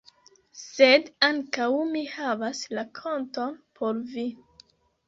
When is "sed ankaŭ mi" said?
0.61-2.03